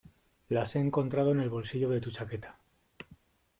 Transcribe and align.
las 0.49 0.75
he 0.75 0.79
encontrado 0.79 1.31
en 1.31 1.41
el 1.41 1.51
bolsillo 1.51 1.87
de 1.91 2.01
tu 2.01 2.09
chaqueta, 2.09 2.57